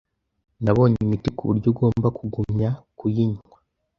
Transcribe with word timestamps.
Nabonye 0.63 0.97
imiti 1.05 1.29
kuburyo 1.35 1.67
ugomba 1.71 2.07
kugumya 2.17 2.69
kuyinywa 2.97 3.57